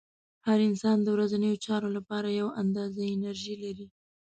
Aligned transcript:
هر 0.47 0.59
انسان 0.69 0.97
د 1.01 1.07
ورځنیو 1.15 1.61
چارو 1.65 1.89
لپاره 1.97 2.29
یوه 2.39 2.51
اندازه 2.61 3.01
انرژي 3.15 3.55
لري. 3.63 3.87